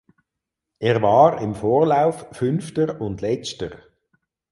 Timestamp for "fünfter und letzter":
2.31-3.77